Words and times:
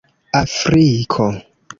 afriko 0.41 1.27